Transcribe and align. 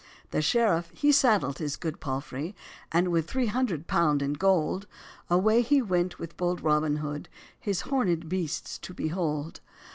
The 0.31 0.41
sheriff 0.41 0.89
he 0.95 1.11
saddled 1.11 1.59
his 1.59 1.75
good 1.75 1.99
palfrèy, 2.01 2.55
And, 2.91 3.09
with 3.09 3.29
three 3.29 3.45
hundred 3.45 3.85
pound 3.85 4.23
in 4.23 4.33
gold, 4.33 4.87
Away 5.29 5.61
he 5.61 5.79
went 5.79 6.17
with 6.17 6.35
bold 6.37 6.61
Robin 6.63 6.97
Hood, 6.97 7.29
His 7.59 7.81
horned 7.81 8.27
beasts 8.27 8.79
to 8.79 8.95
behold. 8.95 9.59